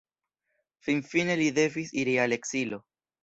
Finfine 0.87 1.35
li 1.41 1.51
devis 1.59 1.93
iri 2.05 2.17
al 2.27 2.37
ekzilo. 2.41 2.81